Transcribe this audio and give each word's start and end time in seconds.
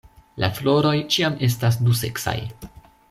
La 0.43 0.47
floroj 0.59 0.95
ĉiam 1.15 1.37
estas 1.49 1.77
duseksaj. 1.89 2.37